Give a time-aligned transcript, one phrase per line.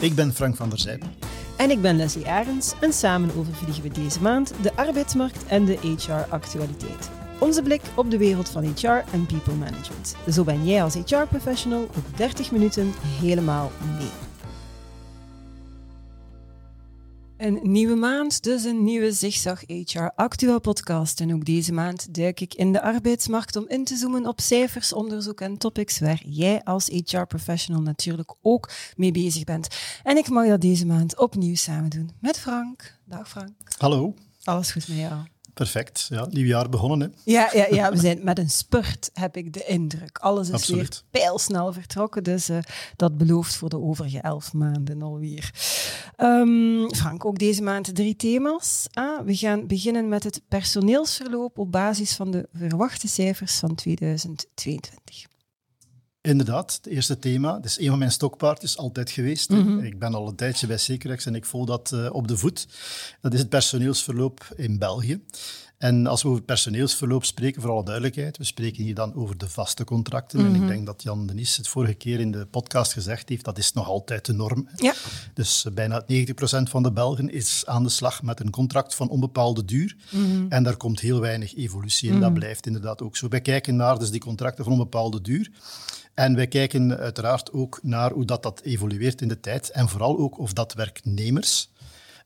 [0.00, 1.10] Ik ben Frank van der Zijpen.
[1.56, 5.78] En ik ben Leslie Arends en samen overvliegen we deze maand de arbeidsmarkt en de
[5.82, 7.10] HR-actualiteit.
[7.38, 10.16] Onze blik op de wereld van HR en people management.
[10.30, 14.29] Zo ben jij als HR-professional op 30 minuten helemaal mee.
[17.40, 21.20] Een nieuwe maand, dus een nieuwe Zigzag HR Actueel podcast.
[21.20, 24.92] En ook deze maand duik ik in de arbeidsmarkt om in te zoomen op cijfers,
[24.92, 29.68] onderzoek en topics waar jij als HR-professional natuurlijk ook mee bezig bent.
[30.02, 32.98] En ik mag dat deze maand opnieuw samen doen met Frank.
[33.04, 33.52] Dag Frank.
[33.78, 34.14] Hallo.
[34.44, 35.22] Alles goed met jou?
[35.60, 36.06] Perfect.
[36.10, 37.00] Ja, nieuw jaar begonnen.
[37.00, 37.32] Hè?
[37.32, 40.18] Ja, ja, ja, we zijn met een spurt, heb ik de indruk.
[40.18, 41.04] Alles is Absoluut.
[41.10, 42.58] weer pijlsnel vertrokken, dus uh,
[42.96, 45.50] dat belooft voor de overige elf maanden alweer.
[46.16, 48.86] Um, Frank, ook deze maand drie thema's.
[48.92, 55.28] Ah, we gaan beginnen met het personeelsverloop op basis van de verwachte cijfers van 2022.
[56.22, 57.54] Inderdaad, het eerste thema.
[57.54, 59.50] Het is een van mijn stokpaardjes, altijd geweest.
[59.50, 59.78] Mhm.
[59.78, 62.68] Ik ben al een tijdje bij Securex en ik voel dat uh, op de voet.
[63.20, 65.20] Dat is het personeelsverloop in België.
[65.78, 69.48] En als we over personeelsverloop spreken, voor alle duidelijkheid, we spreken hier dan over de
[69.48, 70.38] vaste contracten.
[70.38, 70.66] En ik mhm.
[70.66, 73.88] denk dat Jan Denis het vorige keer in de podcast gezegd heeft, dat is nog
[73.88, 74.68] altijd de norm.
[74.76, 74.94] Ja.
[75.34, 76.04] Dus uh, bijna 90%
[76.62, 79.96] van de Belgen is aan de slag met een contract van onbepaalde duur.
[80.10, 80.46] Mhm.
[80.48, 82.20] En daar komt heel weinig evolutie in.
[82.20, 83.28] Dat blijft inderdaad ook zo.
[83.28, 85.50] Wij kijken naar dus die contracten van onbepaalde duur.
[86.20, 90.18] En wij kijken uiteraard ook naar hoe dat, dat evolueert in de tijd en vooral
[90.18, 91.70] ook of dat werknemers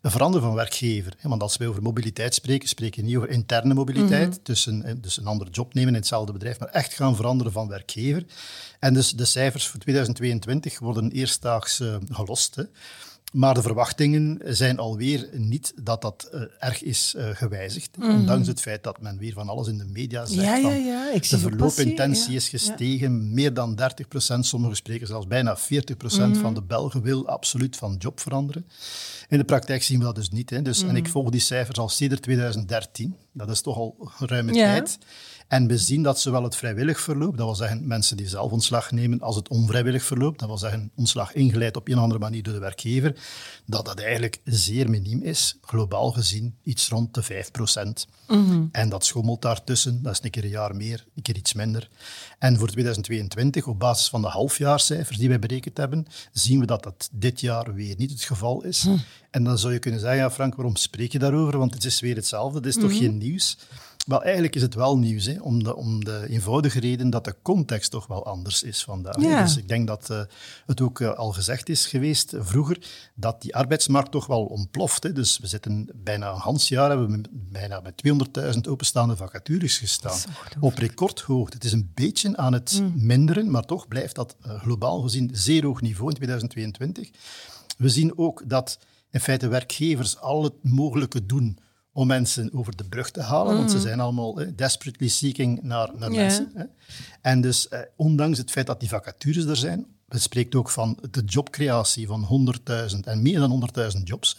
[0.03, 1.14] veranderen van werkgever.
[1.23, 4.98] Want als wij over mobiliteit spreken, spreken we niet over interne mobiliteit, mm dus, een,
[5.01, 8.25] dus een andere job nemen in hetzelfde bedrijf, maar echt gaan veranderen van werkgever.
[8.78, 12.55] En dus de cijfers voor 2022 worden eerstdaags uh, gelost.
[12.55, 12.62] Hè.
[13.35, 17.97] Maar de verwachtingen zijn alweer niet dat dat uh, erg is uh, gewijzigd.
[17.97, 20.47] Mm Ondanks het feit dat men weer van alles in de media zegt.
[20.47, 21.13] Ja, ja, ja.
[21.13, 24.47] Ik de verloopintentie is gestegen, meer dan 30 procent.
[24.47, 28.67] Sommige sprekers zelfs bijna 40 procent mm van de Belgen wil absoluut van job veranderen.
[29.29, 30.51] In de praktijk zien we dat dus niet.
[30.51, 30.63] Hè.
[30.63, 31.13] Dus, En ik mhm.
[31.13, 33.17] volg die cijfers al sinds 2013.
[33.33, 34.98] Dat is toch al ruime tijd.
[35.55, 38.91] En we zien dat zowel het vrijwillig verloop, dat wil zeggen mensen die zelf ontslag
[38.91, 42.42] nemen, als het onvrijwillig verloop, dat wil zeggen ontslag ingeleid op een of andere manier
[42.42, 43.17] door de werkgever,
[43.67, 48.07] dat dat eigenlijk zeer miniem is, globaal gezien iets rond de 5 procent.
[48.29, 48.64] Mhm.
[48.73, 51.89] En dat schommelt daartussen, dat is een keer een jaar meer, een keer iets minder.
[52.39, 56.83] En voor 2022, op basis van de halfjaarcijfers die wij berekend hebben, zien we dat
[56.83, 58.83] dat dit jaar weer niet het geval is.
[58.83, 58.97] Hm.
[59.31, 61.59] En dan zou je kunnen zeggen, ja Frank, waarom spreek je daarover?
[61.59, 62.98] Want het is weer hetzelfde, het is toch mhm.
[62.98, 63.57] geen nieuws?
[64.05, 67.37] Wel, eigenlijk is het wel nieuws, hè, om, de, om de eenvoudige reden dat de
[67.42, 69.15] context toch wel anders is vandaag.
[69.15, 70.20] Dus ik denk dat uh,
[70.67, 72.79] het ook uh, al gezegd is geweest uh, vroeger,
[73.14, 75.03] dat die arbeidsmarkt toch wel ontploft.
[75.03, 75.13] Hè.
[75.13, 78.03] Dus we zitten bijna een half jaar, hebben we bijna met
[78.55, 80.19] 200.000 openstaande vacatures gestaan.
[80.61, 81.57] Op recordhoogte.
[81.57, 82.93] Het is een beetje aan het mm.
[82.95, 87.11] minderen, maar toch blijft dat globaal gezien zeer hoog niveau in 2022.
[87.79, 88.79] We zien ook dat
[89.11, 91.59] in feite werkgevers al het mogelijke doen
[91.95, 93.83] om mensen over de brug te halen, want ze mm.
[93.83, 96.51] zijn allemaal eh, desperately seeking naar, naar mensen.
[96.55, 96.65] Hè.
[97.21, 100.99] En dus, eh, ondanks het feit dat die vacatures er zijn, het spreekt ook van
[101.11, 103.51] de jobcreatie van 100.000 en meer dan
[103.97, 104.37] 100.000 jobs.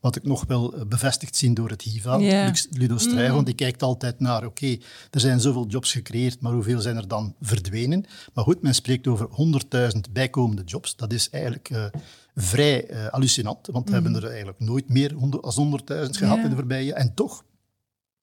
[0.00, 2.54] Wat ik nog wel eh, bevestigd zien door het HIVA, yeah.
[2.70, 3.44] Ludo Strijl, mm.
[3.44, 4.76] die kijkt altijd naar, oké,
[5.10, 8.04] er zijn zoveel jobs gecreëerd, maar hoeveel zijn er dan verdwenen?
[8.34, 9.28] Maar goed, men spreekt over
[9.94, 10.96] 100.000 bijkomende jobs.
[10.96, 11.84] Dat is eigenlijk uh,
[12.38, 16.56] vrij uh, hallucinant, want we hebben er eigenlijk nooit meer dan 100.000 gehad in de
[16.56, 17.44] voorbije En toch,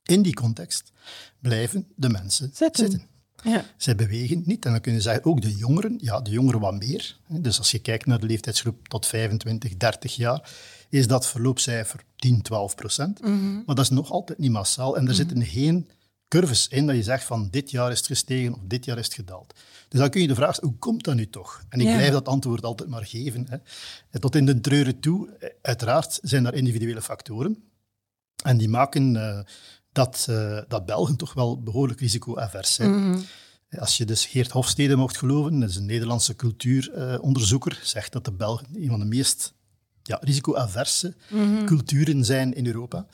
[0.03, 0.91] in die context,
[1.39, 2.89] blijven de mensen zitten.
[2.89, 3.07] zitten.
[3.43, 3.65] Ja.
[3.77, 4.65] Zij bewegen niet.
[4.65, 7.17] En dan kunnen zeggen, ook de jongeren, ja, de jongeren wat meer.
[7.27, 10.49] Dus als je kijkt naar de leeftijdsgroep tot 25, 30 jaar,
[10.89, 13.21] is dat verloopcijfer 10, 12 procent.
[13.21, 13.53] Mhm.
[13.53, 14.95] Maar dat is nog altijd niet massaal.
[14.95, 15.89] En er mm zitten geen
[16.33, 19.05] curves in dat je zegt van dit jaar is het gestegen of dit jaar is
[19.05, 19.53] het gedaald.
[19.87, 21.63] Dus dan kun je de vraag stellen, hoe komt dat nu toch?
[21.69, 23.47] En ik blijf dat antwoord altijd maar geven.
[23.49, 24.19] Hè.
[24.19, 27.63] Tot in de treuren toe, eh, uiteraard zijn er individuele factoren.
[28.43, 29.39] En die maken uh,
[29.91, 33.09] dat, uh, dat Belgen toch wel behoorlijk risicoavers zijn.
[33.09, 33.19] Mhm.
[33.77, 38.31] Als je dus Geert Hofstede mocht geloven, dat is een Nederlandse cultuuronderzoeker, zegt dat de
[38.31, 39.53] Belgen een van de meest
[40.03, 43.05] ja, risicoaverse mm culturen zijn in Europa.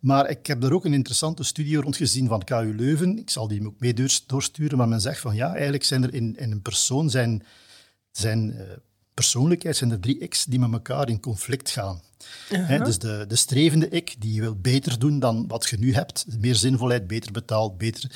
[0.00, 3.18] Maar ik heb daar ook een interessante studie rond gezien van KU Leuven.
[3.18, 3.94] Ik zal die ook mee
[4.26, 7.42] doorsturen, maar men zegt van ja, eigenlijk zijn er in, in een persoon zijn,
[8.10, 8.60] zijn uh,
[9.14, 12.02] persoonlijkheid zijn er drie X die met elkaar in conflict gaan.
[12.84, 16.26] dus de, de strevende ik, die wil beter doen dan wat je nu hebt.
[16.38, 18.10] Meer zinvolheid, beter betaald, beter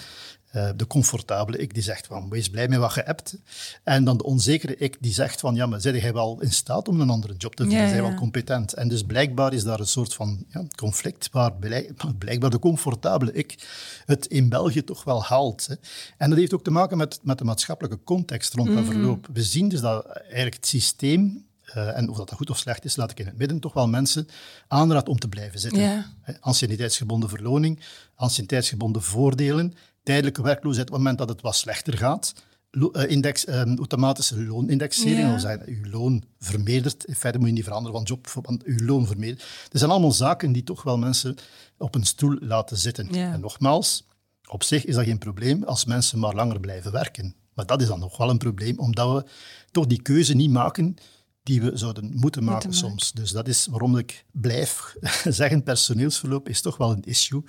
[0.53, 3.39] uh, de comfortabele ik die zegt van wees blij met wat je hebt.
[3.83, 6.89] En dan de onzekere ik die zegt van ja, maar zit jij wel in staat
[6.89, 7.83] om een andere job te vinden?
[7.83, 8.73] Ja, Zijn wel competent?
[8.73, 11.53] En dus blijkbaar is daar een soort van ja, conflict waar
[12.19, 13.69] blijkbaar de comfortabele ik
[14.07, 15.67] het in België toch wel haalt.
[15.67, 15.75] Hè.
[16.17, 19.29] En dat heeft ook te maken met, met de maatschappelijke context rond mm dat verloop.
[19.33, 21.45] We zien dus dat eigenlijk het systeem
[21.77, 23.89] uh, en of dat goed of slecht is, laat ik in het midden toch wel
[23.89, 24.29] mensen
[24.69, 25.83] aanraad om te blijven zitten.
[25.83, 26.07] Ja.
[26.41, 27.81] Anciëniteitsgebonden verloning,
[28.15, 32.35] anciëniteitsgebonden voordelen, tijdelijke werkloosheid op het moment dat het wat slechter gaat,
[32.73, 35.57] eh, index, um, automatische loonindexering, ja.
[35.57, 37.05] dat uw loon vermeerdert.
[37.05, 39.43] In feite moet je niet veranderen van job, want uw loon vermeerdert.
[39.73, 41.37] Er zijn allemaal zaken die toch wel mensen
[41.79, 43.09] op een stoel laten zitten.
[43.15, 44.07] En nogmaals,
[44.49, 47.35] op zich is dat geen probleem als mensen maar langer blijven werken.
[47.55, 49.31] Maar dat is dan nog wel een probleem, omdat we
[49.71, 50.97] toch die keuze niet maken
[51.43, 53.13] die we zouden moeten maken soms.
[53.13, 54.95] Dus dat is waarom ik blijf
[55.29, 57.43] zeggen, personeelsverloop is toch wel een issue.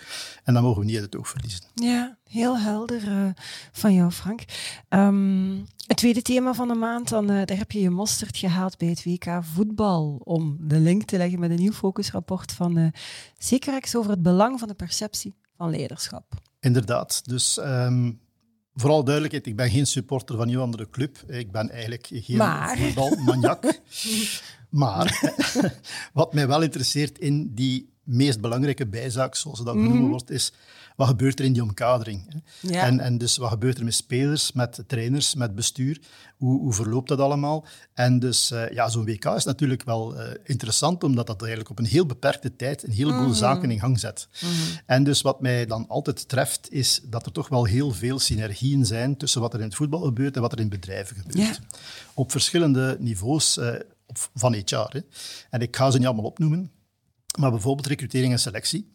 [0.43, 1.61] En dat mogen we niet uit het oog verliezen.
[1.73, 3.29] Ja, heel helder uh,
[3.71, 4.43] van jou, Frank.
[4.89, 8.77] Um, het tweede thema van de maand, dan, uh, daar heb je je mosterd gehaald
[8.77, 10.21] bij het WK voetbal.
[10.23, 12.87] Om de link te leggen met een nieuw focusrapport van uh,
[13.37, 16.33] Zekerex over het belang van de perceptie van leiderschap.
[16.59, 17.21] Inderdaad.
[17.25, 18.19] Dus um,
[18.75, 21.17] Vooral duidelijkheid, ik ben geen supporter van uw andere club.
[21.27, 22.77] Ik ben eigenlijk geen maar.
[22.77, 23.81] voetbalmaniak.
[24.69, 25.33] maar
[26.13, 30.09] wat mij wel interesseert in die meest belangrijke bijzaak, zoals dat genoemd mhm.
[30.09, 30.53] wordt, is
[30.95, 32.43] wat gebeurt er in die omkadering?
[32.59, 32.83] Ja.
[32.83, 36.01] En, en dus wat gebeurt er met spelers, met trainers, met bestuur?
[36.37, 37.65] Hoe, hoe verloopt dat allemaal?
[37.93, 41.79] En dus uh, ja, zo'n WK is natuurlijk wel uh, interessant, omdat dat eigenlijk op
[41.79, 44.27] een heel beperkte tijd een heleboel mm zaken in gang zet.
[44.41, 44.49] Mm
[44.85, 48.85] En dus wat mij dan altijd treft, is dat er toch wel heel veel synergieën
[48.85, 51.55] zijn tussen wat er in het voetbal gebeurt en wat er in bedrijven gebeurt.
[51.55, 51.63] Ja.
[52.13, 53.73] Op verschillende niveaus uh,
[54.05, 54.75] op, van HR.
[54.75, 54.99] Hè.
[55.49, 56.71] En ik ga ze niet allemaal opnoemen,
[57.39, 58.91] maar bijvoorbeeld recrutering en selectie.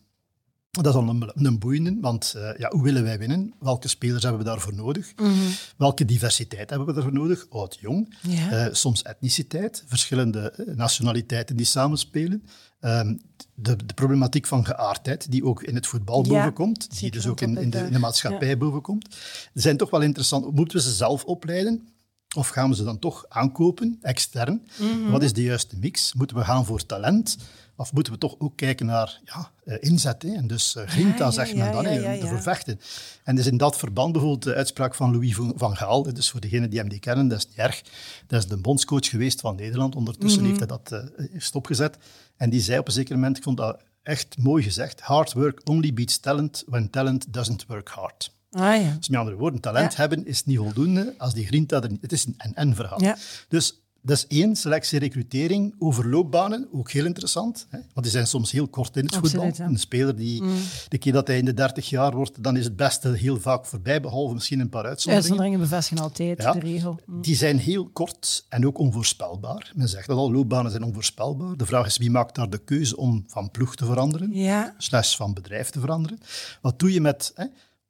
[0.70, 3.54] Dat is al een, een boeiende, want uh, ja, hoe willen wij winnen?
[3.60, 5.12] Welke spelers hebben we daarvoor nodig?
[5.16, 5.50] Mm -hmm.
[5.76, 7.46] Welke diversiteit hebben we daarvoor nodig?
[7.50, 8.14] Oud, jong.
[8.22, 8.66] Ja.
[8.66, 12.44] Uh, soms etniciteit, verschillende eh, nationaliteiten die samenspelen.
[12.80, 13.20] Um,
[13.54, 17.40] de, de, problematiek van geaardheid, die ook in het voetbal ja, bovenkomt, die dus ook
[17.40, 18.56] in, in, de, in de maatschappij ja.
[18.56, 19.16] bovenkomt.
[19.54, 20.54] zijn toch wel interessant.
[20.54, 21.88] Moeten we ze zelf opleiden?
[22.36, 24.66] Of gaan we ze dan toch aankopen, extern?
[24.78, 25.10] Mm -hmm.
[25.10, 26.14] Wat is de juiste mix?
[26.14, 27.36] Moeten we gaan voor talent?
[27.76, 30.22] Of moeten we toch ook kijken naar ja, uh, inzet?
[30.22, 30.34] Hè?
[30.34, 32.80] En dus uh, grinta, ja, zegt men dan, ja, te vervechten.
[33.24, 36.70] En dus in dat verband bijvoorbeeld de uitspraak van Louis van Gaal, dus voor degenen
[36.70, 37.82] die hem niet kennen, dat is niet erg.
[38.26, 39.94] Dat is de bondscoach geweest van Nederland.
[39.96, 40.48] Ondertussen Mhm.
[40.48, 41.96] heeft hij dat uh, stopgezet.
[42.36, 45.60] En die zei op een zeker moment, ik vond dat echt mooi gezegd, hard work
[45.64, 48.36] only beats talent when talent doesn't work hard.
[48.50, 48.94] Ah, ja.
[48.98, 52.02] Dus met andere woorden, talent hebben is niet voldoende als die grinta er niet...
[52.02, 53.02] Het is een en-en verhaal.
[53.02, 53.16] Ja.
[53.48, 57.66] Dus dat is één, selectie, recrutering, overloopbanen, ook heel interessant.
[57.68, 57.78] Hè?
[57.78, 59.66] Want die zijn soms heel kort in het Absoluut, voetbal.
[59.66, 60.42] Een speler die,
[60.88, 63.66] de keer dat hij in de 30 jaar wordt, dan is het beste heel vaak
[63.66, 65.22] voorbij, behalve misschien een paar uitzonderingen.
[65.30, 66.52] Uitzonderingen bevestigen altijd Ja.
[66.52, 67.00] de regel.
[67.06, 67.22] Mm.
[67.22, 69.72] Die zijn heel kort en ook onvoorspelbaar.
[69.74, 71.56] Men zegt dat al, loopbanen zijn onvoorspelbaar.
[71.56, 74.32] De vraag is, wie maakt daar de keuze om van ploeg te veranderen?
[74.32, 76.18] Ja, slash van bedrijf te veranderen.
[76.60, 77.44] Wat doe je met hè,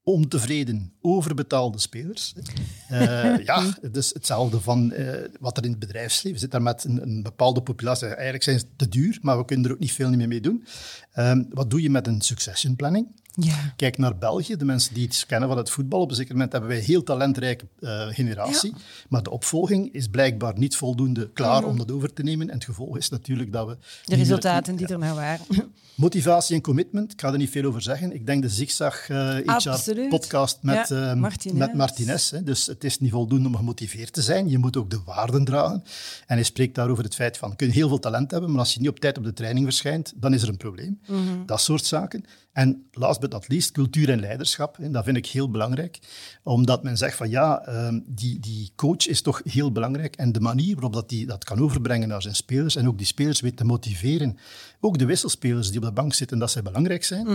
[0.08, 2.34] ontevreden, overbetaalde spelers?
[2.88, 6.50] Eh, ja, is hetzelfde van eh, wat er in het bedrijfsleven zit.
[6.50, 8.06] daar met een, een bepaalde populatie.
[8.06, 10.64] Eigenlijk zijn ze te duur, maar we kunnen er ook niet veel meer mee doen.
[11.12, 13.06] Ehm, wat doe je met een succession planning?
[13.40, 13.72] Ja.
[13.76, 16.00] Kijk naar België, de mensen die iets kennen van het voetbal.
[16.00, 18.74] Op een zeker moment hebben wij een heel talentrijke eh, generatie.
[19.08, 22.48] Maar de opvolging is blijkbaar niet voldoende klaar om dat over te nemen.
[22.48, 23.72] En het gevolg is natuurlijk dat we...
[23.72, 23.80] Mhm.
[24.04, 25.44] De resultaten die er nou waren.
[25.94, 28.12] Motivatie en commitment, ik ga er niet veel over zeggen.
[28.14, 30.08] Ik denk de Zigzag uh, Absoluut.
[30.08, 31.58] podcast met, Ja, Martinez.
[31.58, 32.30] met Martinez.
[32.30, 32.42] Hè.
[32.42, 34.48] Dus het is niet voldoende om gemotiveerd te zijn.
[34.48, 35.82] Je moet ook de waarden dragen.
[36.26, 38.74] En hij spreekt daarover het feit van, je kunt heel veel talent hebben, maar als
[38.74, 41.00] je niet op tijd op de training verschijnt, dan is er een probleem.
[41.06, 41.20] Mhm.
[41.46, 42.24] Dat soort zaken.
[42.58, 44.76] En last but not least, cultuur en leiderschap.
[44.76, 44.90] Hè.
[44.90, 45.98] Dat vind ik heel belangrijk.
[46.42, 50.16] Omdat men zegt van, ja, ehm, die, die coach is toch heel belangrijk.
[50.16, 53.06] En de manier waarop dat hij dat kan overbrengen naar zijn spelers en ook die
[53.06, 54.38] spelers weet te motiveren.
[54.80, 57.26] Ook de wisselspelers die op de bank zitten, dat zij belangrijk zijn.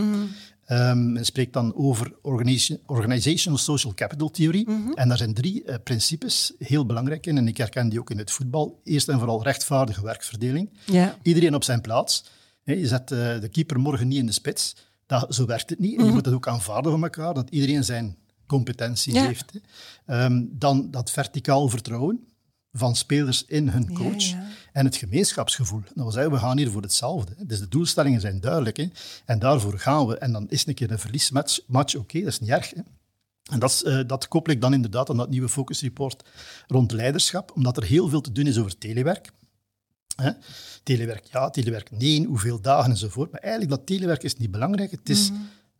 [0.65, 2.13] Ehm, men spreekt dan over
[2.85, 4.67] Organizational Social Capital Theory.
[4.93, 7.37] En daar zijn drie eh, principes heel belangrijk in.
[7.37, 8.79] En ik herken die ook in het voetbal.
[8.83, 10.69] Eerst en vooral rechtvaardige werkverdeling.
[11.21, 12.23] Iedereen op zijn plaats.
[12.63, 14.75] Je zet eh, de keeper morgen niet in de spits.
[15.05, 15.99] Dat, zo werkt het niet.
[15.99, 18.17] En je moet dat ook aanvaarden van elkaar, dat iedereen zijn
[18.47, 19.25] competenties Ja.
[19.25, 19.51] heeft.
[19.53, 19.59] Hè.
[20.25, 22.27] Ehm, dan dat verticaal vertrouwen
[22.71, 24.21] van spelers in hun coach.
[24.23, 24.47] ja.
[24.71, 25.81] En het gemeenschapsgevoel.
[25.81, 27.33] Dat wil zeggen, we gaan hier voor hetzelfde.
[27.37, 27.45] hè.
[27.45, 28.77] Dus de doelstellingen zijn duidelijk.
[28.77, 28.87] Hè.
[29.25, 30.17] En daarvoor gaan we.
[30.17, 32.69] En dan is een keer een verliesmatch, match, oké, dat is niet erg.
[32.69, 32.81] Hè.
[33.51, 36.23] En dat, is, eh, dat koppel ik dan inderdaad aan dat nieuwe focusreport
[36.67, 39.31] rond leiderschap, omdat er heel veel te doen is over telewerk.
[40.15, 40.31] Hè?
[40.83, 43.31] Telewerk ja, telewerk nee, hoeveel dagen enzovoort.
[43.31, 44.91] Maar eigenlijk dat telewerk is niet belangrijk.
[44.91, 45.31] Het is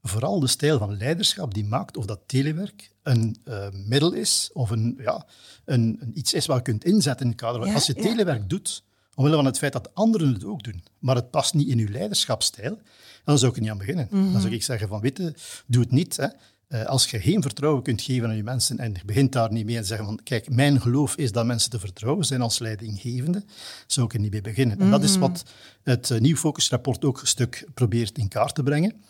[0.01, 4.69] vooral de stijl van leiderschap die maakt of dat telewerk een eh, middel is of
[4.69, 5.25] een, ja,
[5.65, 7.67] een, een iets is wat je kunt inzetten in het kader.
[7.67, 8.01] Ja, Als je ja.
[8.01, 8.83] telewerk doet,
[9.15, 11.89] omwille van het feit dat anderen het ook doen, maar het past niet in je
[11.89, 12.79] leiderschapsstijl,
[13.23, 14.07] dan zou ik er niet aan beginnen.
[14.11, 15.33] Dan zou ik zeggen van, weet je,
[15.65, 16.17] doe het niet.
[16.17, 16.27] Hè.
[16.74, 19.65] Eh, als je geen vertrouwen kunt geven aan je mensen en je begint daar niet
[19.65, 23.44] mee en zeggen van kijk, mijn geloof is dat mensen te vertrouwen zijn als leidinggevende,
[23.88, 24.80] zou ik er niet mee beginnen.
[24.80, 25.44] En dat is wat
[25.84, 29.03] het uh, Nieuw Focusrapport ook een stuk probeert in kaart te brengen.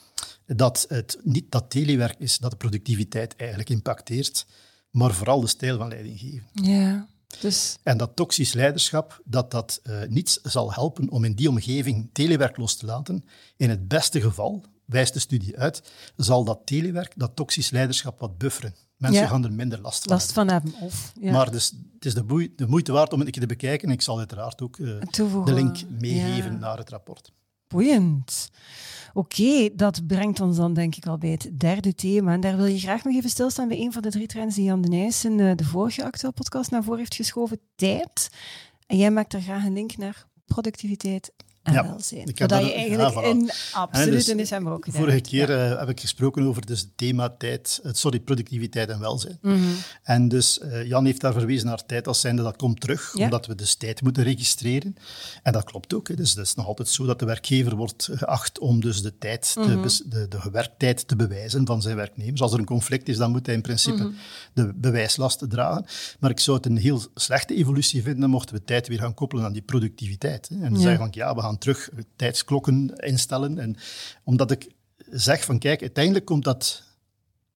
[0.46, 4.46] Dat het niet dat telewerk is dat de productiviteit eigenlijk impacteert,
[4.90, 6.48] maar vooral de stijl van leidinggeven.
[6.54, 7.08] Ja.
[7.40, 7.78] Dus...
[7.84, 12.58] En dat toxisch leiderschap, dat dat uh, niets zal helpen om in die omgeving telewerk
[12.58, 13.26] los te laten.
[13.58, 18.38] In het beste geval, wijst de studie uit, zal dat telewerk, dat toxisch leiderschap wat
[18.38, 18.76] bufferen.
[18.98, 20.46] Mensen gaan er minder last van last hebben.
[20.46, 21.32] Van hebben of, ja.
[21.32, 23.90] Maar dus, het is de, boei, de, moeite waard om het een keer te bekijken.
[23.90, 25.00] Ik zal uiteraard ook uh,
[25.46, 27.32] de link meegeven naar het rapport.
[27.68, 28.50] Boeiend.
[29.14, 32.34] Oké, dat brengt ons dan denk ik al bij het derde thema.
[32.34, 34.64] En daar wil je graag nog even stilstaan bij een van de drie trends die
[34.64, 37.60] Jan de Nijs in de vorige actueel podcast naar voren heeft geschoven.
[37.76, 38.30] Tijd.
[38.88, 41.32] En jij maakt er graag een link naar productiviteit
[41.64, 42.26] en ja, welzijn.
[42.26, 46.00] Dat je eigenlijk in absoluut dus in december ook gedaan Vorige keer uh, heb ik
[46.00, 49.38] gesproken over dus het thema tijd, uh, sorry, productiviteit en welzijn.
[49.42, 49.76] Mm -hmm.
[50.04, 53.24] En dus uh, Jan heeft daar verwezen naar tijd als zijnde dat komt terug, ja.
[53.24, 54.96] omdat we dus tijd moeten registreren.
[55.44, 56.08] En dat klopt ook.
[56.08, 56.16] Hè.
[56.16, 59.54] Dus het is nog altijd zo dat de werkgever wordt geacht om dus de tijd,
[59.58, 59.82] mm -hmm.
[59.82, 62.42] de, de, de gewerktijd te bewijzen van zijn werknemers.
[62.42, 64.16] Als er een conflict is, dan moet hij in principe mm -hmm.
[64.54, 65.86] de bewijslast dragen.
[66.20, 69.46] Maar ik zou het een heel slechte evolutie vinden mochten we tijd weer gaan koppelen
[69.46, 70.50] aan die productiviteit.
[70.50, 70.56] Hè.
[70.56, 73.60] En dan zeggen van ja, we gaan terug tijdsklokken instellen.
[73.60, 73.76] En
[74.24, 74.72] omdat ik
[75.10, 76.84] zeg van kijk, uiteindelijk komt dat,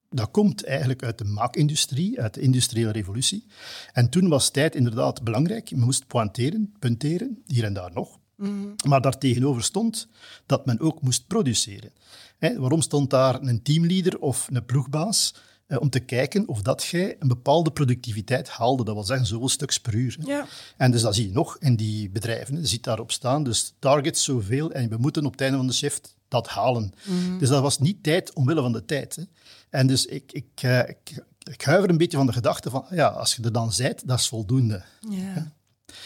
[0.10, 3.46] dat komt eigenlijk uit de maakindustrie, uit de industriële revolutie.
[3.94, 5.68] En toen was tijd inderdaad belangrijk.
[5.68, 8.20] Je moest pointeren, punteren, hier en daar nog.
[8.36, 8.76] Mm.
[8.88, 10.08] Maar daartegenover stond
[10.46, 11.92] dat men ook moest produceren.
[12.40, 15.34] waarom stond daar een teamleader of een ploegbaas?
[15.68, 18.84] Eh, om te kijken of dat jij een bepaalde productiviteit haalde.
[18.84, 20.18] Dat wil zeggen, zoveel stuks per uur.
[20.26, 20.46] Ja.
[20.78, 22.60] En dus dat zie je nog in die bedrijven.
[22.60, 25.74] Je ziet daarop staan, dus target zoveel en we moeten op het einde van de
[25.74, 26.94] shift dat halen.
[27.06, 27.38] Mhm.
[27.38, 29.16] Dus dat was niet tijd omwille van de tijd.
[29.16, 29.24] Hè.
[29.70, 33.08] En dus ik, ik, uh, ik, ik huiver een beetje van de gedachte van, ja,
[33.08, 34.84] als je er dan zijt, dat is voldoende.
[35.10, 35.52] Ja.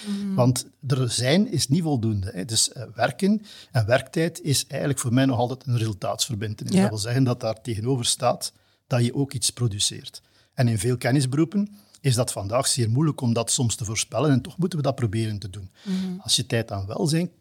[0.07, 0.33] Mhm.
[0.33, 2.31] Want er zijn is niet voldoende.
[2.33, 2.45] Hè.
[2.45, 3.41] Dus uh, werken
[3.71, 6.73] en werktijd is eigenlijk voor mij nog altijd een resultaatsverbindenis.
[6.73, 6.81] Ja.
[6.81, 8.53] Dat wil zeggen dat daar tegenover staat
[8.91, 10.21] dat je ook iets produceert.
[10.53, 11.69] En in veel kennisberoepen
[12.01, 14.95] is dat vandaag zeer moeilijk om dat soms te voorspellen en toch moeten we dat
[14.95, 15.71] proberen te doen.
[15.83, 16.19] Mhm.
[16.19, 17.31] Als je tijd aan welzijn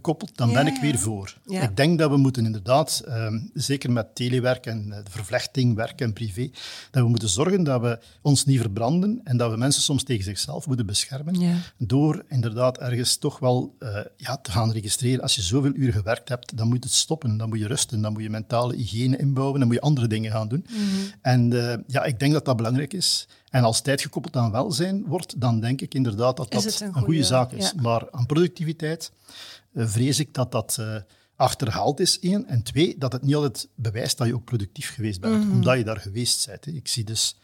[0.00, 1.34] koppelt, dan ben ik weer voor.
[1.46, 6.00] Ik denk dat we moeten inderdaad, ehm, zeker met telewerk en eh, de vervlechting, werk
[6.00, 6.50] en privé,
[6.90, 10.24] dat we moeten zorgen dat we ons niet verbranden en dat we mensen soms tegen
[10.24, 15.22] zichzelf moeten beschermen door inderdaad ergens toch wel uh, ja, te gaan registreren.
[15.22, 18.12] Als je zoveel uur gewerkt hebt, dan moet het stoppen, dan moet je rusten, dan
[18.12, 20.66] moet je mentale hygiëne inbouwen, dan moet je andere dingen gaan doen.
[20.68, 20.80] Mhm.
[21.22, 23.28] En uh, ja, ik denk dat dat belangrijk is.
[23.50, 27.24] En als tijd gekoppeld aan welzijn wordt, dan denk ik inderdaad dat dat een, goede
[27.24, 27.74] zaak is.
[27.74, 29.34] Maar aan productiviteit eh,
[29.74, 30.96] vrees ik dat dat uh,
[31.36, 32.46] achterhaald is, één.
[32.46, 35.52] En twee, dat het niet altijd bewijst dat je ook productief geweest bent, mhm.
[35.52, 36.64] omdat je daar geweest bent.
[36.64, 36.72] Hè.
[36.72, 37.38] Ik zie dus...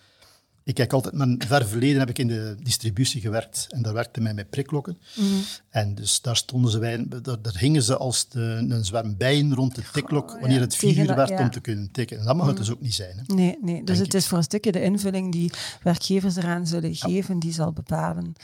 [0.64, 4.20] Ik kijk altijd, mijn ver verleden heb ik in de distributie gewerkt en daar werkte
[4.20, 4.98] mij met prikklokken.
[5.16, 5.26] Mhm.
[5.68, 9.54] En dus daar stonden ze bij, daar, daar hingen ze als de, een zwerm bijen
[9.54, 12.18] rond de tikklok wanneer het vier uur werd om te kunnen tikken.
[12.18, 12.64] En dat mag het mhm.
[12.64, 13.16] dus ook niet zijn.
[13.16, 13.34] Hè.
[13.34, 13.84] Nee, nee.
[13.84, 15.50] dus het is voor een stukje de invulling die
[15.82, 18.34] werkgevers eraan zullen geven, die zal bepalen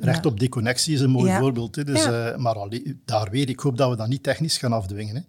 [0.00, 1.76] Recht op deconnectie is een mooi voorbeeld.
[1.76, 1.84] Hè.
[1.84, 5.14] Dus, uh, maar allee, daar weer, ik hoop dat we dat niet technisch gaan afdwingen.
[5.14, 5.20] Hè.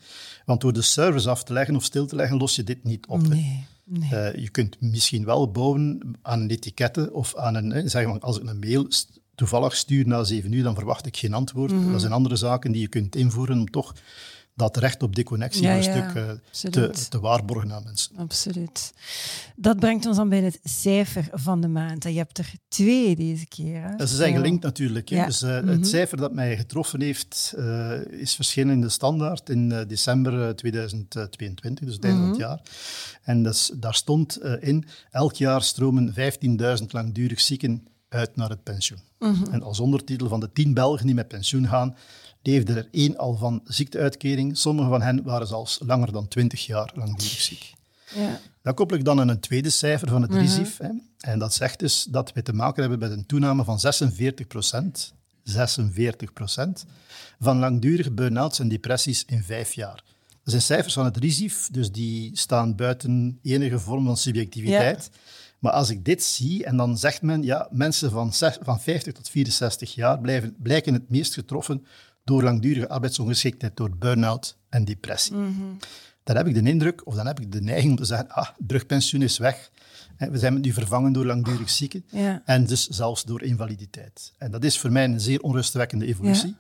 [0.46, 3.06] Want door de service af te leggen of stil te leggen, los je dit niet
[3.06, 3.28] op.
[3.28, 3.66] Nee.
[3.84, 4.10] Nee.
[4.12, 7.70] Uh, je kunt misschien wel bouwen aan een etiketten of aan een...
[7.70, 8.88] Hè, zeg maar, als ik een mail
[9.36, 11.72] toevallig stuur na zeven uur, dan verwacht ik geen antwoord.
[11.72, 11.92] Mm -hmm.
[11.92, 13.94] Dat zijn andere zaken die je kunt invoeren om toch
[14.56, 16.32] dat recht op deconnectie ja, een stuk uh,
[16.72, 18.18] te, te, waarborgen aan mensen.
[18.18, 18.94] Absoluut.
[19.56, 22.04] Dat brengt ons dan bij het cijfer van de maand.
[22.04, 23.82] Je hebt er twee deze keer.
[23.82, 24.08] Hè?
[24.08, 25.10] Ze zijn gelinkt natuurlijk.
[25.10, 25.26] Hè?
[25.26, 25.68] Dus, uh, mm -hmm.
[25.68, 25.88] Het mhm.
[25.88, 31.96] cijfer dat mij getroffen heeft, uh, is verschenen in de standaard in december 2022, dus
[31.96, 32.40] het einde mm -hmm.
[32.40, 32.72] van het mhm.
[32.72, 33.20] jaar.
[33.22, 36.14] En dus, daar stond in, elk jaar stromen
[36.80, 39.00] 15.000 langdurig zieken uit naar het pensioen.
[39.20, 39.54] Mm -hmm.
[39.54, 41.96] En als ondertitel van de 10 Belgen die met pensioen gaan,
[42.42, 44.58] leefde er één al van ziekteuitkering.
[44.58, 47.74] Sommige van hen waren zelfs langer dan 20 jaar langdurig ziek.
[48.16, 48.40] Ja.
[48.62, 50.78] Dan koppel ik dan aan een tweede cijfer van het mm RISIF.
[50.78, 50.90] Hè.
[51.20, 55.14] En dat zegt dus dat we te maken hebben met een toename van 46 procent.
[55.44, 56.86] 46 procent
[57.40, 60.04] van langdurige burn-outs en depressies in vijf jaar.
[60.28, 65.10] Dat zijn cijfers van het RISIF, dus die staan buiten enige vorm van subjectiviteit.
[65.60, 69.30] Maar als ik dit zie en dan zegt men, ja, mensen van, van 50 tot
[69.30, 71.86] 64 jaar blijven, blijken het meest getroffen
[72.24, 75.36] door langdurige arbeidsongeschiktheid, door burn-out en depressie.
[75.36, 75.78] Mm
[76.24, 78.50] Dan heb ik de indruk, of dan heb ik de neiging om te zeggen, ah,
[78.58, 79.72] brugpensioen is weg.
[80.18, 82.06] We zijn nu vervangen door langdurig zieken
[82.46, 84.34] en dus zelfs door invaliditeit.
[84.38, 86.56] En dat is voor mij een zeer onrustwekkende evolutie.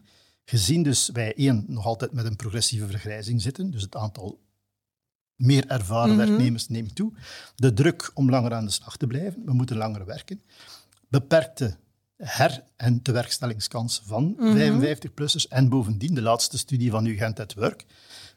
[0.46, 4.40] Gezien dus wij één nog altijd met een progressieve vergrijzing zitten, dus het aantal
[5.36, 6.27] meer ervaren mhm.
[6.27, 7.13] werknemers neemt toe.
[7.56, 10.42] De druk om langer aan de slag te blijven, we moeten langer werken.
[11.08, 11.77] Beperkte
[12.18, 15.48] her- en tewerkstellingskansen van 55-plussers.
[15.50, 17.86] En bovendien de laatste studie van UGent at Work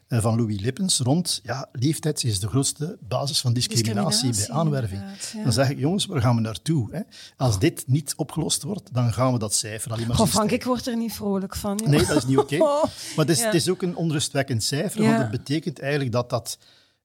[0.09, 5.01] eh, van Louis Lippens rond ja, leeftijd is de grootste basis van discriminatie, bij aanwerving.
[5.43, 6.87] Dan zeg ik, jongens, waar gaan we naartoe?
[6.91, 7.01] Hè?
[7.37, 10.63] Als dit niet opgelost wordt, dan gaan we dat cijfer alleen maar Goh, Frank, ik
[10.63, 11.79] word er niet vrolijk van.
[11.85, 12.57] Nee, dat is niet oké.
[13.15, 16.57] Maar het is, het is, ook een onrustwekkend cijfer, want het betekent eigenlijk dat dat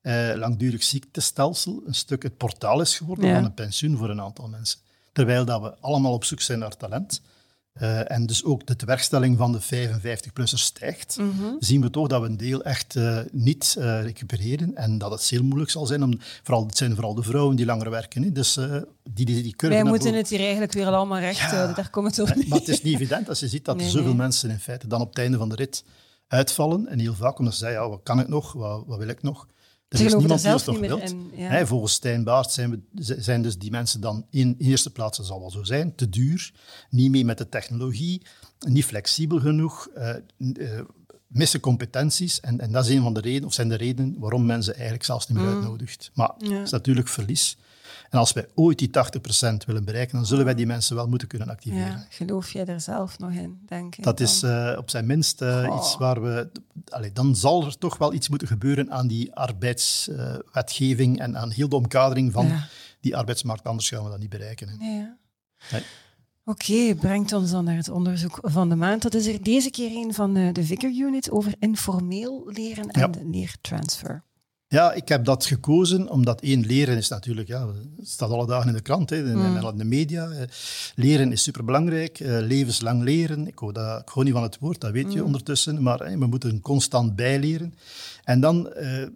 [0.04, 4.48] eh, langdurig ziektestelsel een stuk het portaal is geworden van een pensioen voor een aantal
[4.48, 4.78] mensen.
[5.12, 7.20] Terwijl dat we allemaal op zoek zijn naar talent.
[7.82, 12.20] Uh, en dus ook de tewerkstelling van de 55-plussers stijgt, mm zien we toch dat
[12.20, 16.02] we een deel echt uh, niet uh, recupereren en dat het heel moeilijk zal zijn.
[16.02, 18.22] Om, vooral, het zijn vooral de vrouwen die langer werken.
[18.22, 18.32] Hè.
[18.32, 18.54] Dus
[19.02, 22.30] die, die, die Wij moeten het hier eigenlijk weer allemaal recht houden, daar komt het
[22.30, 24.86] op Maar het is niet evident als je ziet dat er zoveel mensen in feite
[24.86, 25.84] dan op het einde van de rit
[26.28, 26.88] uitvallen.
[26.88, 29.22] En heel vaak omdat ze zeggen, ja, wat kan ik nog, wat, wat wil ik
[29.22, 29.46] nog?
[29.88, 31.14] Er is niemand die ons nog wilt.
[31.34, 31.66] Ja.
[31.66, 35.40] volgens Stijn Baart zijn, we, zijn dus die mensen dan in, eerste plaats, dat zal
[35.40, 36.52] wel zo zijn, te duur,
[36.90, 38.22] niet mee met de technologie,
[38.58, 40.80] niet flexibel genoeg, uh, uh,
[41.26, 42.40] missen competenties.
[42.40, 44.72] En, en dat is een van de redenen, of zijn de redenen waarom men ze
[44.72, 45.54] eigenlijk zelfs niet meer mm.
[45.54, 46.10] uitnodigt.
[46.14, 47.56] Maar het is natuurlijk verlies.
[48.14, 48.90] En als wij ooit die 80%
[49.66, 51.86] willen bereiken, dan zullen wij die mensen wel moeten kunnen activeren.
[51.86, 54.04] Ja, geloof jij er zelf nog in, denk ik?
[54.04, 56.50] Dat is uh, op zijn minst uh, iets waar we...
[56.88, 61.68] Allez, dan zal er toch wel iets moeten gebeuren aan die arbeidswetgeving en aan heel
[61.68, 62.52] de omkadering van
[63.00, 63.64] die arbeidsmarkt.
[63.64, 64.76] Anders gaan we dat niet bereiken.
[64.80, 65.16] Ja.
[65.70, 65.82] Nee.
[66.44, 69.02] Oké, brengt ons dan naar het onderzoek van de maand.
[69.02, 73.00] Dat is er deze keer een van de, de Vicar Unit over informeel leren en
[73.00, 73.10] ja.
[73.30, 74.22] leertransfer.
[74.74, 77.66] Ja, ik heb dat gekozen omdat één, leren is natuurlijk, ja,
[77.96, 79.56] het staat alle dagen in de krant, hè, in, mm.
[79.56, 80.28] in de media.
[80.94, 83.46] Leren is superbelangrijk, uh, levenslang leren.
[83.46, 85.24] Ik hou, dat, ik hou niet van het woord, dat weet je mm.
[85.24, 87.74] ondertussen, maar we moeten constant bijleren.
[88.24, 89.06] En dan uh,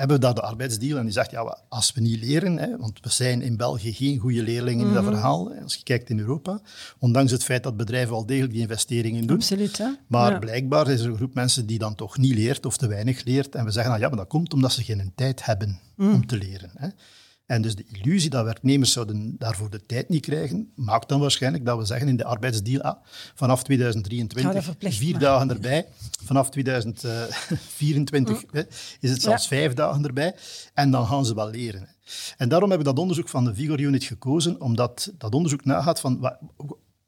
[0.00, 2.98] hebben we daar de arbeidsdeal en die zegt, ja, als we niet leren, hè, want
[3.00, 5.12] we zijn in België geen goede leerlingen in dat mhm.
[5.12, 6.60] verhaal, als je kijkt in Europa,
[6.98, 9.36] ondanks het feit dat bedrijven al degelijk die investeringen doen.
[9.36, 9.88] Absoluut, hè?
[10.06, 13.24] Maar blijkbaar is er een groep mensen die dan toch niet leert of te weinig
[13.24, 13.54] leert.
[13.54, 16.12] En we zeggen, nou, ja, maar dat komt omdat ze geen tijd hebben mhm.
[16.12, 16.70] om te leren.
[16.74, 16.88] Hè.
[17.50, 21.64] En dus de illusie dat werknemers zouden daarvoor de tijd niet krijgen, maakt dan waarschijnlijk
[21.64, 22.96] dat we zeggen in de arbeidsdeal, ah,
[23.34, 25.86] vanaf 2023, vier dagen erbij.
[26.24, 28.64] Vanaf 2024 mm.
[29.00, 30.34] is het zelfs vijf dagen erbij.
[30.74, 31.88] En dan gaan ze wel leren.
[32.36, 36.00] En daarom hebben we dat onderzoek van de Vigor Unit gekozen, omdat dat onderzoek nagaat
[36.00, 36.18] van...
[36.18, 36.38] Wat,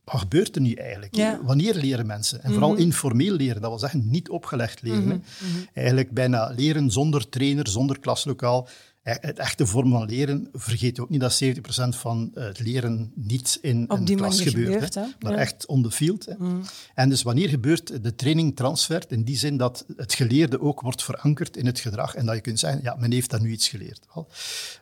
[0.05, 1.39] wat gebeurt er nu eigenlijk?
[1.43, 2.43] Wanneer leren mensen?
[2.43, 2.81] En vooral mhm.
[2.81, 5.05] informeel leren, dat wil zeggen niet opgelegd leren.
[5.05, 5.15] Mhm.
[5.15, 5.65] Mhm.
[5.73, 8.69] Eigenlijk bijna leren zonder trainer, zonder klaslokaal.
[9.03, 11.49] E-, het echte vorm van leren, vergeet ook niet dat 70%
[11.89, 16.27] van het leren niet in Op een klas gebeurt, maar echt on the field.
[16.27, 16.35] Hè.
[16.39, 16.63] Mm.
[16.95, 19.13] En dus wanneer gebeurt de training transfert?
[19.13, 22.41] In die zin dat het geleerde ook wordt verankerd in het gedrag en dat je
[22.41, 24.07] kunt zeggen, ja, men heeft daar nu iets geleerd.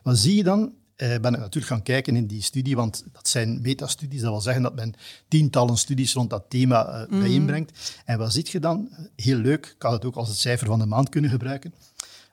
[0.03, 0.73] Wat zie je dan?
[1.01, 4.21] Eh, ben ik natuurlijk gaan kijken in die studie, want dat zijn metastudies.
[4.21, 4.93] Dat wil zeggen dat men
[5.27, 8.01] tientallen studies rond dat thema uh, bijeenbrengt.
[8.05, 8.89] En wat zie je dan?
[9.15, 11.73] Heel leuk, ik had het ook als het cijfer van de maand kunnen gebruiken.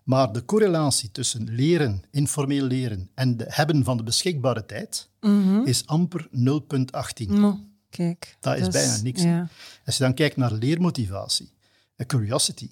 [0.08, 5.60] Maar de correlatie tussen leren, informeel leren en de hebben van de beschikbare tijd mhm.
[5.64, 6.30] is amper 0,18.
[7.90, 9.24] kijk, dat is bijna niks.
[9.84, 11.52] Als je dan kijkt naar leermotivatie,
[12.06, 12.70] curiosity,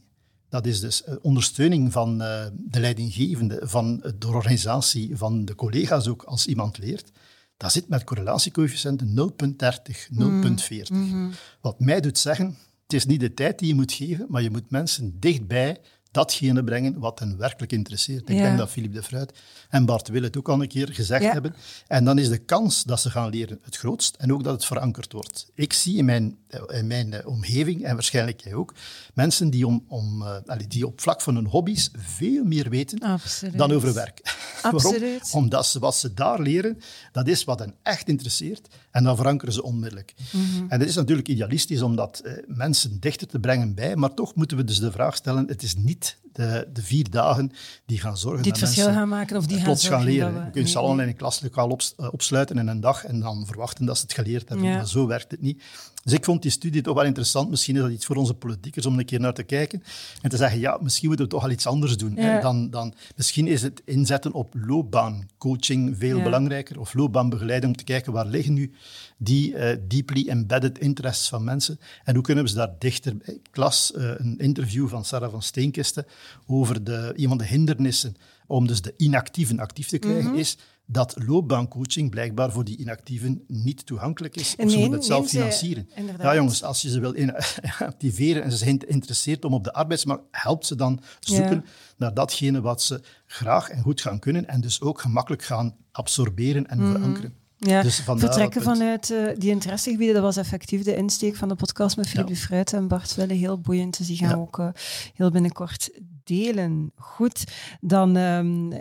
[0.48, 6.08] dat is dus eh, ondersteuning van uh, de leidinggevende, van de organisatie, van de collega's
[6.08, 7.10] ook als iemand leert.
[7.56, 10.82] Dat zit met correlatiecoëfficiënten 0,30, 0,40.
[10.92, 11.32] Mm.
[11.60, 14.50] Wat mij doet zeggen, het is niet de tijd die je moet geven, maar je
[14.50, 15.80] moet mensen dichtbij
[16.16, 18.28] datgene brengen wat hen werkelijk interesseert.
[18.28, 19.32] Ik denk dat Philippe de Fruit
[19.68, 21.54] en Bart Will het ook al een keer gezegd hebben.
[21.86, 24.64] En dan is de kans dat ze gaan leren het grootst en ook dat het
[24.64, 25.50] verankerd wordt.
[25.54, 26.36] Ik zie in mijn,
[26.68, 28.74] in mijn eh, omgeving, en waarschijnlijk jij ook,
[29.14, 33.20] mensen die, om, om, uh, die op vlak van hun hobby's veel meer weten
[33.52, 34.20] dan over werk.
[34.62, 35.30] Absoluut.
[35.32, 36.78] Omdat ze, wat ze daar leren,
[37.12, 40.14] dat is wat hen echt interesseert en dan verankeren ze onmiddellijk.
[40.30, 40.64] Mhm.
[40.68, 44.34] En het is natuurlijk idealistisch om dat eh, mensen dichter te brengen bij, maar toch
[44.34, 46.25] moeten we dus de vraag stellen, het is niet it.
[46.36, 47.52] De, de vier dagen
[47.86, 50.34] die gaan zorgen die het verschil mensen gaan maken of die plots gaan, leren.
[50.34, 53.20] We, je kunt ze allemaal in een klaslokaal op, uh, opsluiten in een dag en
[53.20, 54.72] dan verwachten dat ze het geleerd hebben.
[54.72, 55.62] Maar zo werkt het niet.
[56.06, 57.50] Dus ik vond die studie toch wel interessant.
[57.50, 59.82] Misschien is dat iets voor onze politiekers om een keer naar te kijken
[60.22, 62.14] en te zeggen, ja, misschien moeten we toch al iets anders doen.
[62.40, 68.12] Dan, dan, misschien is het inzetten op loopbaancoaching veel belangrijker, of loopbaanbegeleiding, om te kijken
[68.12, 68.72] waar liggen nu
[69.16, 73.34] die uh, deeply embedded interests van mensen en hoe kunnen we ze daar dichter bij.
[73.34, 76.06] Ik las uh, een interview van Sarah van Steenkisten
[76.46, 78.14] over de, een van de hindernissen
[78.46, 80.38] om dus de inactieven actief te krijgen, mhm.
[80.38, 84.54] is dat loopbaancoaching blijkbaar voor die inactieven niet toegankelijk is.
[84.58, 85.88] Of ze moeten het zelf financieren.
[86.18, 87.14] ja, jongens, als je ze wil
[87.78, 91.64] activeren en ze zijn geïnteresseerd om op de arbeidsmarkt, helpt ze dan zoeken
[91.96, 96.66] naar datgene wat ze graag en goed gaan kunnen en dus ook gemakkelijk gaan absorberen
[96.66, 96.92] en mhm.
[96.92, 97.34] verankeren.
[97.58, 101.96] Ja, dus vertrekken vanuit uh, die interessegebieden, dat was effectief de insteek van de podcast
[101.96, 102.64] met Philippe ja.
[102.64, 103.32] en Bart Welle.
[103.32, 104.68] Heel boeiend, dus die gaan we ook uh,
[105.14, 105.90] heel binnenkort
[106.24, 106.92] delen.
[106.96, 107.44] Goed,
[107.80, 108.72] dan um,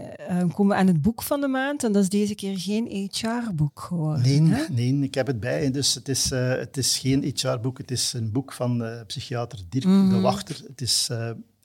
[0.54, 1.84] komen we aan het boek van de maand.
[1.84, 4.48] En dat is deze keer geen HR-boek geworden.
[4.72, 5.72] Nee, nee, ik heb het bij.
[5.72, 7.78] Dus het is, uh, het is geen HR-boek.
[7.78, 10.22] Het is een boek van psychiater Dirk de mhm.
[10.22, 10.62] Wachter.
[10.68, 11.10] Het is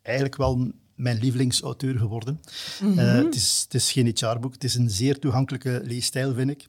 [0.02, 2.40] eigenlijk wel mijn lievelingsauteur geworden.
[2.82, 4.52] Mm het, is, het is geen HR-boek.
[4.52, 6.66] Het is een zeer toegankelijke leestijl, vind ik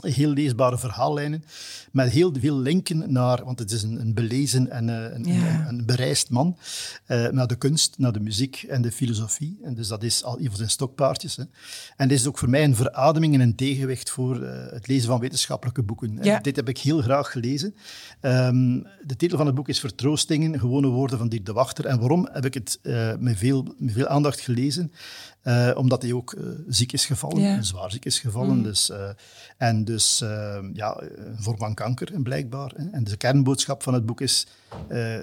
[0.00, 1.44] heel leesbare verhaallijnen,
[1.92, 5.68] met heel veel linken naar, want het is een, een belezen en uh, een, ja.
[5.68, 6.56] een, bereisd man,
[7.08, 9.58] uh, naar de kunst, naar de muziek en de filosofie.
[9.62, 11.36] En dus dat is al een van zijn stokpaardjes.
[11.36, 11.44] Hè.
[11.96, 15.08] En dit is ook voor mij een verademing en een tegenwicht voor uh, het lezen
[15.08, 16.18] van wetenschappelijke boeken.
[16.22, 16.40] Ja.
[16.40, 17.74] Dit heb ik heel graag gelezen.
[18.20, 21.86] Um, de titel van het boek is Vertroostingen, gewone woorden van Dirk de Wachter.
[21.86, 22.78] En waarom heb ik het
[23.18, 24.92] met, veel, met veel aandacht gelezen?
[25.74, 26.36] Omdat hij ook
[26.68, 28.56] ziek is gevallen, zwaar ziek is gevallen.
[28.56, 28.62] Mm.
[28.62, 29.08] Dus, uh,
[29.82, 30.18] en dus
[30.72, 32.72] ja, een vorm van kanker blijkbaar.
[32.76, 32.90] Hè.
[32.90, 34.46] En de kernboodschap van het boek is,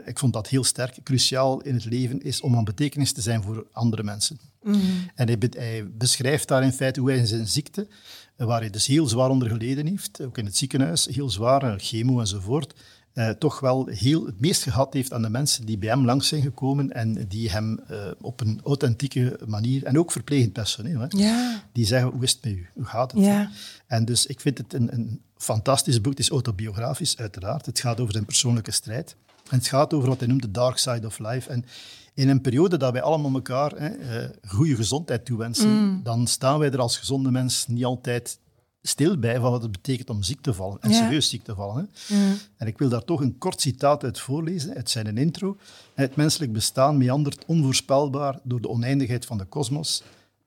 [0.05, 3.43] ik vond dat heel sterk, cruciaal in het leven is om van betekenis te zijn
[3.43, 4.39] voor andere mensen.
[4.63, 4.81] Mm.
[5.15, 7.87] En hij, hij, beschrijft daar in feite hoe hij zijn ziekte,
[8.35, 12.19] waar hij dus heel zwaar onder geleden heeft, ook in het ziekenhuis, heel zwaar, chemo
[12.19, 12.73] enzovoort,
[13.19, 16.27] uh, toch wel heel het meest gehad heeft aan de mensen die bij hem langs
[16.27, 21.07] zijn gekomen en die hem uh, op een authentieke manier, en ook verplegend personeel, hè,
[21.09, 21.63] ja.
[21.71, 22.67] die zeggen, hoe is het met u?
[22.73, 23.21] Hoe gaat het?
[23.21, 23.49] Ja.
[23.87, 26.11] En dus ik vind het een, een fantastisch boek.
[26.11, 27.65] Het is autobiografisch, uiteraard.
[27.65, 29.15] Het gaat over zijn persoonlijke strijd.
[29.49, 31.49] En het gaat over wat hij noemt de dark side of life.
[31.49, 31.65] En
[32.13, 36.03] in een periode dat wij allemaal elkaar hè, uh, goede gezondheid toewensen, mm.
[36.03, 38.39] dan staan wij er als gezonde mens niet altijd
[38.81, 40.81] stil bij van wat het betekent om ziek te vallen.
[40.81, 41.89] En serieus ziek te vallen.
[42.07, 42.15] Hè.
[42.57, 45.57] En ik wil daar toch een kort citaat uit voorlezen, uit zijn intro.
[45.93, 50.03] Het menselijk bestaan meandert onvoorspelbaar door de oneindigheid van de kosmos.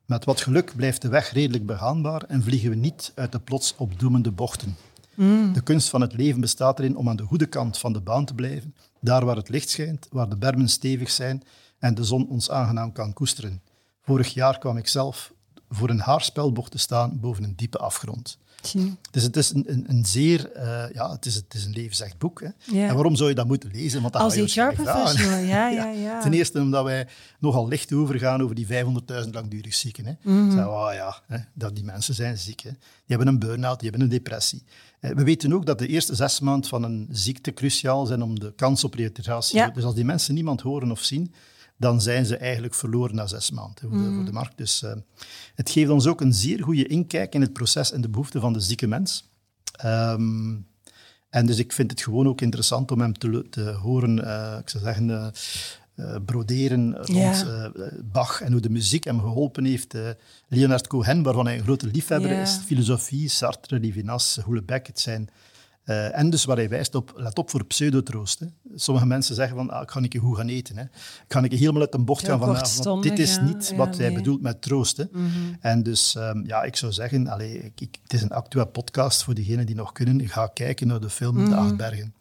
[0.07, 3.75] Met wat geluk blijft de weg redelijk begaanbaar en vliegen we niet uit de plots
[3.77, 4.77] opdoemende bochten.
[5.15, 5.53] Mm.
[5.53, 8.25] De kunst van het leven bestaat erin om aan de goede kant van de baan
[8.25, 11.43] te blijven, daar waar het licht schijnt, waar de bermen stevig zijn
[11.79, 13.63] en de zon ons aangenaam kan koesteren.
[14.03, 15.33] Vorig jaar kwam ik zelf
[15.75, 18.39] voor een haarspelbocht te staan boven een diepe afgrond.
[19.11, 22.19] Dus het is een, een, een zeer, uh, ja, het is, het is een levensecht
[22.19, 22.41] boek.
[22.41, 22.49] Hè.
[22.65, 22.89] Ja.
[22.89, 24.01] En waarom zou je dat moeten lezen?
[24.01, 27.09] Want dat Als HR-professional, ja, ja, ja, Ten eerste omdat wij
[27.39, 30.07] nogal licht overgaan over die 500.000 langdurig zieken.
[30.07, 30.13] Hè.
[30.23, 30.59] Mm -hmm.
[30.59, 32.61] oh, ja, hè, dat die mensen zijn ziek.
[32.61, 32.71] Hè.
[32.71, 34.63] Die hebben een burn-out, die hebben een depressie.
[35.01, 38.41] Eh, we weten ook dat de eerste zes maanden van een ziekte cruciaal zijn om
[38.41, 39.59] de kans op reïntegratie.
[39.59, 39.69] Ja.
[39.69, 41.35] Dus als die mensen niemand horen of zien,
[41.83, 44.33] dan zijn ze eigenlijk verloren na zes maanden voor, de, voor de mm.
[44.33, 44.57] markt.
[44.57, 44.93] Dus uh,
[45.55, 48.53] het geeft ons ook een zeer goede inkijk in het proces en de behoeften van
[48.53, 49.31] de zieke mens.
[49.85, 50.67] Um,
[51.31, 54.69] en dus ik vind het gewoon ook interessant om hem te, te horen, uh, ik
[54.69, 55.27] zou zeggen, uh,
[55.97, 57.47] uh, broderen rond.
[58.13, 59.95] Bach en hoe de muziek hem geholpen heeft.
[60.49, 65.29] Leonard Cohen, waarvan hij een grote liefhebber is, filosofie, Sartre, Levinas, Houellebecq, het zijn
[65.85, 68.41] uh, en dus waar hij wijst op, let op voor pseudotroost.
[68.75, 70.77] Sommige mensen zeggen van, ah, ik ga een keer goed gaan eten.
[70.77, 70.83] Hè.
[70.83, 72.85] Ik ga een keer helemaal uit een bocht gaan vanavond.
[72.85, 74.97] Want dit is niet wat hij bedoelt met troost.
[74.97, 75.05] Hè.
[75.13, 75.57] Mm -hmm.
[75.61, 79.25] En dus, um, ja, ik zou zeggen, allez, ik, ik, het is een actuele podcast
[79.25, 80.29] voor diegenen die nog kunnen.
[80.29, 81.51] Ga kijken naar de film mm -hmm.
[81.51, 82.15] De Acht Bergen.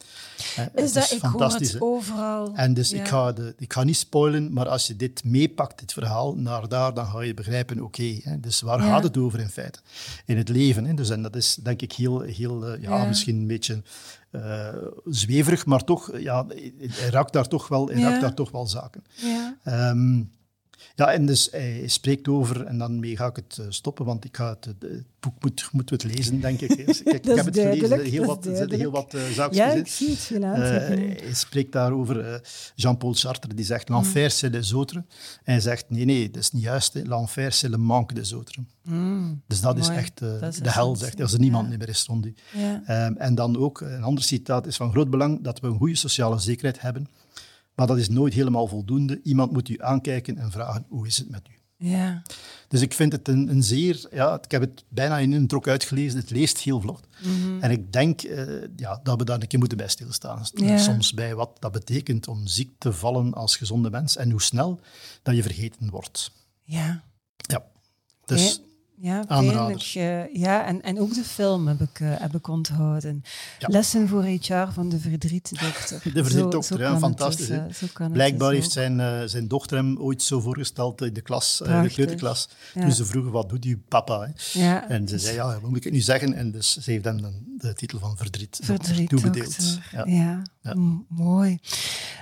[0.75, 2.51] Is dat, is ik hoor het overal.
[2.55, 2.99] En dus ja.
[2.99, 6.67] ik, ga de, ik ga niet spoilen, maar als je dit meepakt, dit verhaal, naar
[6.67, 8.85] daar, dan ga je begrijpen, oké, okay, dus waar ja.
[8.85, 9.79] gaat het over in feite?
[10.25, 10.85] In het leven.
[10.85, 10.93] Hè.
[10.93, 13.81] Dus, en dat is denk ik heel, heel uh, ja, misschien beetje
[14.31, 14.67] uh,
[15.05, 19.03] zweverig, maar toch, ja, hij raakt daar toch wel, raakt daar toch wel zaken.
[19.15, 19.89] Ja.
[19.89, 20.31] Um,
[20.95, 24.35] ja, en dus hij spreekt over, en dan mee ga ik het stoppen, want ik
[24.37, 26.67] ga het, het boek moet, moeten we het lezen, denk ik.
[26.67, 29.87] Kijk, ik heb het gelezen, heel wat, er zitten heel wat uh, zaakjes ja, ik
[29.87, 32.35] zie het uh, Hij spreekt daarover, uh,
[32.75, 35.01] Jean-Paul Sartre, die zegt, l'enfer c'est les autres.
[35.43, 38.57] En hij zegt, nee, nee, dat is niet juist, l'enfer c'est le manque des autres.
[38.83, 39.41] Mm.
[39.47, 39.89] Dus dat Mooi.
[39.89, 41.77] is echt dat is de hel, zegt hij, als er niemand ja.
[41.77, 42.33] meer is rond u.
[42.51, 43.05] Ja.
[43.07, 45.95] Um, en dan ook, een ander citaat is van groot belang, dat we een goede
[45.95, 47.07] sociale zekerheid hebben,
[47.81, 49.19] maar dat is nooit helemaal voldoende.
[49.23, 51.85] Iemand moet u aankijken en vragen, hoe is het met u?
[51.87, 52.21] Ja.
[52.67, 54.07] Dus ik vind het een, een, zeer...
[54.11, 56.19] Ja, ik heb het bijna in een trok uitgelezen.
[56.19, 57.07] Het leest heel vlot.
[57.23, 60.45] Mm En ik denk uh, ja, dat we daar een keer moeten bij stilstaan.
[60.53, 60.77] Ja.
[60.77, 64.17] Soms bij wat dat betekent om ziek te vallen als gezonde mens.
[64.17, 64.79] En hoe snel
[65.23, 66.31] dat je vergeten wordt.
[66.63, 67.03] Ja.
[67.37, 67.63] Ja.
[68.25, 68.61] Dus
[69.01, 69.93] Ja, pijnlijk.
[69.97, 73.23] Uh, ja, en, en ook de film heb ik, uh, heb ik onthouden.
[73.59, 76.01] Lessen voor HR van de verdrietdokter.
[76.13, 77.47] De verdrietdokter, ja, fantastisch.
[77.47, 81.89] Dus, Blijkbaar heeft zijn, zijn dochter hem ooit zo voorgesteld in de klas, in de
[81.89, 82.49] kleuterklas.
[82.73, 82.85] Ja.
[82.85, 84.21] Dus ze vroegen, wat doet uw papa?
[84.21, 84.59] Hè?
[84.59, 86.33] Ja, en ze zei, ja, wat moet ik het nu zeggen?
[86.33, 89.79] En dus ze heeft hem dan de titel van Verdriet, verdriet toebedeeld.
[89.91, 90.75] Ja, ja.
[91.07, 91.59] mooi.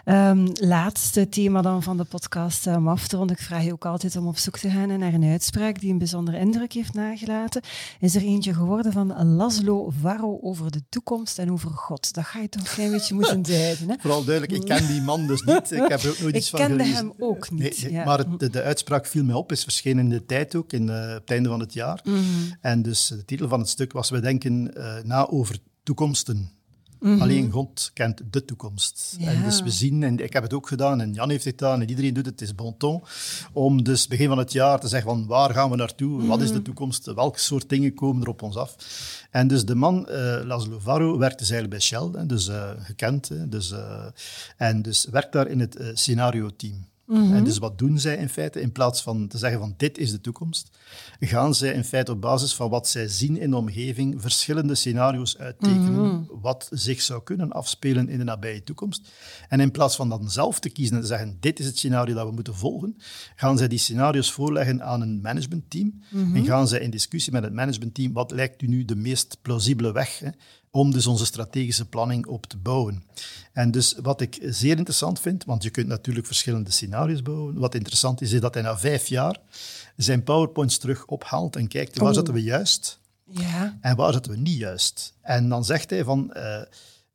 [0.05, 3.35] Um, laatste thema dan van de podcast um, af te ronden.
[3.35, 5.97] Ik vraag je ook altijd om op zoek te gaan naar een uitspraak die een
[5.97, 7.61] bijzondere indruk heeft nagelaten.
[7.99, 12.13] Is er eentje geworden van Laszlo Varro over de toekomst en over God.
[12.13, 13.89] Dat ga je toch een klein beetje moeten duiden.
[13.89, 13.95] Hè?
[13.99, 15.71] Vooral duidelijk, ik ken die man dus niet.
[15.71, 16.85] Ik heb er ook nooit iets van gelezen.
[16.87, 17.89] Ik kende hem ook niet.
[17.91, 20.87] Nee, Maar de, de, uitspraak viel mij op, is verschenen in de tijd ook, in,
[20.87, 22.01] uh, op het einde van het jaar.
[22.03, 22.57] Mm -hmm.
[22.61, 26.58] En dus de titel van het stuk was, we denken uh, na over toekomsten.
[26.99, 27.21] Mhm.
[27.21, 29.17] Alleen God kent de toekomst.
[29.19, 31.81] En dus we zien, en ik heb het ook gedaan, en Jan heeft het gedaan,
[31.81, 33.03] en iedereen doet het, het is bon ton,
[33.53, 36.47] om dus begin van het jaar te zeggen van waar gaan we naartoe, wat is
[36.47, 36.63] de mhm.
[36.63, 38.75] toekomst, welke soort dingen komen er op ons af.
[39.31, 43.31] En dus de man, uh, Laszlo Varro, werkt dus eigenlijk bij Shell, dus uh, gekend,
[43.51, 44.05] dus, uh,
[44.57, 46.88] en dus werkt daar in het scenario-team.
[47.09, 47.33] Mhm.
[47.33, 48.61] En dus wat doen zij in feite?
[48.61, 50.69] In plaats van te zeggen van dit is de toekomst,
[51.19, 55.37] gaan zij in feite op basis van wat zij zien in de omgeving verschillende scenario's
[55.37, 56.23] uittekenen mhm.
[56.41, 59.11] wat zich zou kunnen afspelen in de nabije toekomst.
[59.47, 62.13] En in plaats van dan zelf te kiezen en te zeggen dit is het scenario
[62.13, 62.97] dat we moeten volgen,
[63.35, 67.43] gaan zij die scenario's voorleggen aan een managementteam mm en gaan zij in discussie met
[67.43, 70.29] het managementteam wat lijkt u nu de meest plausibele weg hè,
[70.71, 73.03] om dus onze strategische planning op te bouwen.
[73.53, 77.59] En dus wat ik zeer interessant vind, want je kunt natuurlijk verschillende scenario's bouwen.
[77.59, 79.39] Wat interessant is, is dat hij na vijf jaar
[79.95, 82.15] zijn PowerPoints terug ophaalt en kijkt waar oh.
[82.15, 82.99] zaten we juist
[83.31, 83.77] ja.
[83.81, 85.13] en waar zaten we niet juist.
[85.21, 86.61] En dan zegt hij van, uh,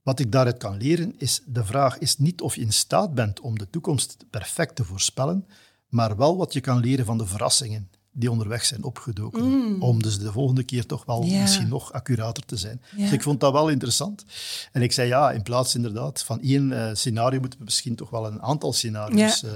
[0.02, 3.40] wat ik daaruit kan leren is, de vraag is niet of je in staat bent
[3.40, 5.46] om de toekomst perfect te voorspellen,
[5.88, 9.44] maar wel wat je kan leren van de verrassingen die onderweg zijn opgedoken.
[9.44, 9.82] Mm.
[9.82, 12.80] Om dus de volgende keer toch wel misschien nog accurater te zijn.
[12.96, 14.24] Dus ik vond dat wel interessant.
[14.72, 18.10] En ik zei ja, in plaats inderdaad van één uh, scenario moeten we misschien toch
[18.10, 19.42] wel een aantal scenario's.
[19.42, 19.50] Uh,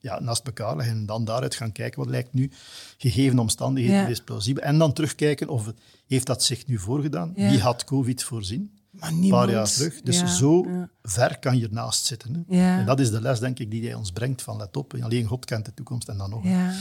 [0.00, 2.50] ja, naast elkaar leggen en dan daaruit gaan kijken wat lijkt nu
[2.98, 4.22] gegeven omstandigheden ja.
[4.24, 4.62] plausibel.
[4.62, 5.72] En dan terugkijken of
[6.06, 7.32] heeft dat zich nu voorgedaan?
[7.34, 8.75] Wie had COVID voorzien?
[9.00, 10.02] Maar een paar jaar terug.
[10.02, 10.66] Dus zo
[11.02, 12.44] ver kan je ernaast zitten.
[12.48, 12.78] Hè.
[12.78, 14.94] En dat is de les, denk ik, die hij ons brengt van let op.
[15.00, 16.44] Alleen God kent de toekomst en dan nog.
[16.44, 16.72] Ja.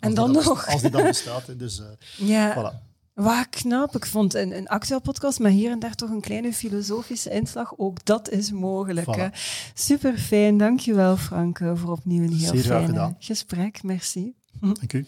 [0.00, 0.66] En dan nog.
[0.68, 1.46] Als die dan bestaat.
[1.46, 1.56] Hè.
[1.56, 2.54] Dus uh, ja.
[2.54, 2.90] voilà.
[3.14, 3.96] Waar knap.
[3.96, 7.74] Ik vond een, een actueel podcast, maar hier en daar toch een kleine filosofische inslag.
[7.76, 9.16] Ook dat is mogelijk.
[9.16, 9.28] Hè.
[9.74, 10.58] Super fijn.
[10.58, 13.82] Dankjewel, Frank, voor opnieuw een heel fijn gesprek.
[13.82, 14.34] Merci.
[14.60, 14.72] Hm.
[14.72, 15.04] Dank u.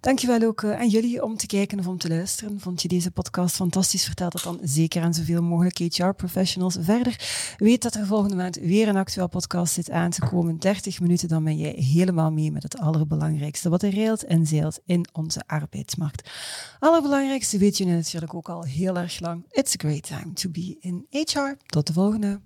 [0.00, 2.60] Dankjewel ook uh, aan jullie om te kijken of om te luisteren.
[2.60, 4.04] Vond je deze podcast fantastisch?
[4.04, 6.76] Vertel dat dan zeker aan zoveel mogelijk HR-professionals.
[6.80, 10.58] Verder weet dat er volgende maand weer een actueel podcast zit aan te komen.
[10.58, 14.80] 30 minuten, dan ben jij helemaal mee met het allerbelangrijkste wat er reelt en zeilt
[14.84, 16.30] in onze arbeidsmarkt.
[16.78, 19.44] Allerbelangrijkste weet je natuurlijk ook al heel erg lang.
[19.50, 21.56] It's a great time to be in HR.
[21.66, 22.40] Tot de volgende.